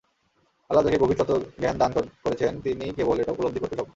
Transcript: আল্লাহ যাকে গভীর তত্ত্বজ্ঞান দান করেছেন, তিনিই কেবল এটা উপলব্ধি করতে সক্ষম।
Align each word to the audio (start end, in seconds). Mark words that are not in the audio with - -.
আল্লাহ 0.69 0.83
যাকে 0.85 1.01
গভীর 1.01 1.17
তত্ত্বজ্ঞান 1.19 1.75
দান 1.81 1.91
করেছেন, 2.25 2.53
তিনিই 2.63 2.95
কেবল 2.97 3.15
এটা 3.19 3.33
উপলব্ধি 3.35 3.59
করতে 3.59 3.75
সক্ষম। 3.75 3.89